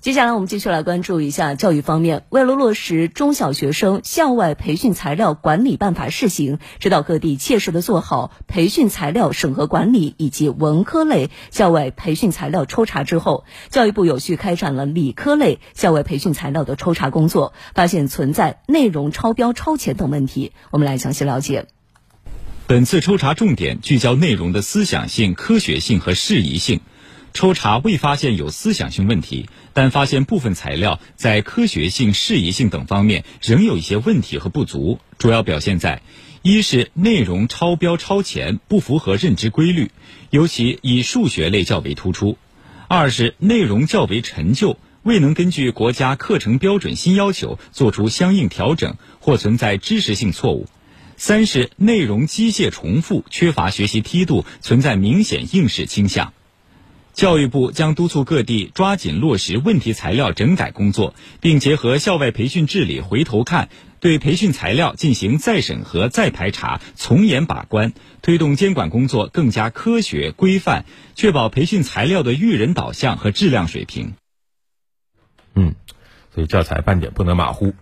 [0.00, 2.24] 接下来我们继续来关注一下教育方面。
[2.30, 20.52] 为了落实中小学生校外培训材料管理办法试行，指导各地切实的做好培训材料审核管理以及文科类校外培训材料抽查之后，教育部有序开展了理科类校外培训材料的抽查工作，发现存在内容超标超前等问题。
[20.70, 21.66] 我们来详细了解。
[22.66, 26.80] 本次抽查重点聚焦内容的思想性、科学性和适宜性。
[27.32, 36.02] 抽查未发现有思想性问题，但发现部分材料在科学性、适宜性等方面仍有一些问题和不足，主要表现在：
[36.42, 39.90] 一是内容超标超前，不符合认知规律，
[40.30, 42.36] 尤其以数学类较为突出；
[42.88, 50.66] 二是内容较为陈旧，未能根据国家课程标准新要求做出相应调整，或存在知识性错误；
[51.16, 56.32] 三是内容机械重复，缺乏学习梯度，存在明显应试倾向。
[57.20, 63.68] 教育部将督促各地抓紧落实问题材料整改工作，并结合校外培训治理回头看，
[64.00, 74.14] 对培训材料进行再审核、再排查，从严把关，推动监管工作更加科学规范，确保培训材料的育人导向和质量水平。
[75.54, 75.74] 嗯，
[76.34, 77.74] 所以教材半点不能马虎。